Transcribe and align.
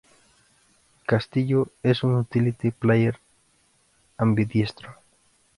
Castillo 1.05 1.67
es 1.83 2.01
un 2.03 2.15
utility 2.15 2.71
player 2.71 3.19
ambidiestro. 4.17 4.95